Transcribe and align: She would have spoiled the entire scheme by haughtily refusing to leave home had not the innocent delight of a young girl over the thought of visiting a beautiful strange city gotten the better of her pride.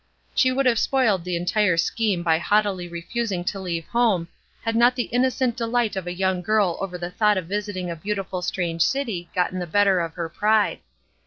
She 0.33 0.51
would 0.51 0.65
have 0.65 0.79
spoiled 0.79 1.23
the 1.23 1.35
entire 1.35 1.77
scheme 1.77 2.23
by 2.23 2.39
haughtily 2.39 2.87
refusing 2.87 3.43
to 3.43 3.59
leave 3.59 3.85
home 3.85 4.29
had 4.63 4.75
not 4.75 4.95
the 4.95 5.03
innocent 5.03 5.55
delight 5.55 5.95
of 5.95 6.07
a 6.07 6.11
young 6.11 6.41
girl 6.41 6.79
over 6.81 6.97
the 6.97 7.11
thought 7.11 7.37
of 7.37 7.45
visiting 7.45 7.91
a 7.91 7.95
beautiful 7.95 8.41
strange 8.41 8.81
city 8.81 9.29
gotten 9.35 9.59
the 9.59 9.67
better 9.67 9.99
of 9.99 10.15
her 10.15 10.27
pride. 10.27 10.79